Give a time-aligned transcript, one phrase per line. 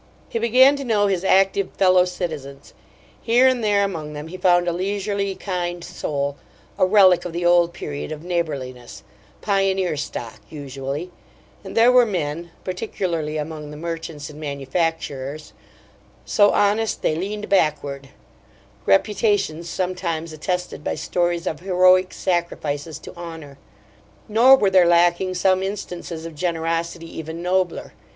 [0.29, 2.73] He began to know his active fellow citizens.
[3.21, 6.37] Here and there among them he found a leisurely, kind soul,
[6.79, 9.03] a relic of the old period of neighborliness,
[9.41, 11.11] "pioneer stock," usually;
[11.63, 15.53] and there were men particularly among the merchants and manufacturers
[16.25, 18.09] "so honest they leaned backward";
[18.87, 23.59] reputations sometimes attested by stories of heroic sacrifices to honor;
[24.27, 27.93] nor were there lacking some instances of generosity even nobler.